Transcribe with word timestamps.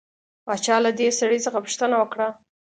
باچا 0.45 0.75
له 0.85 0.91
دې 0.99 1.07
سړي 1.19 1.39
څخه 1.45 1.59
پوښتنه 1.65 1.95
وکړه. 1.99 2.27